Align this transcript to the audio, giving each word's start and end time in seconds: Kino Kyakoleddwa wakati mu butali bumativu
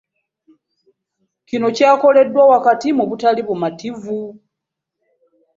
Kino 1.47 1.67
Kyakoleddwa 1.75 2.43
wakati 2.53 2.87
mu 2.97 3.03
butali 3.09 3.41
bumativu 3.47 4.17